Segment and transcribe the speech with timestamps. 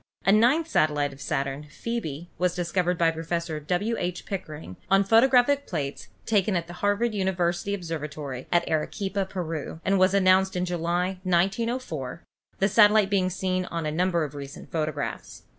[0.25, 3.95] A ninth satellite of Saturn, Phcebe, was discovered by Professor W.
[3.99, 4.25] H.
[4.25, 10.55] Pickering on photographic plates taken at the Harvard Observatory at Arequipa, Peru, and was announced
[10.55, 12.23] in July, 1904,
[12.57, 15.43] the satellite being seen on a num ber of recent photographs.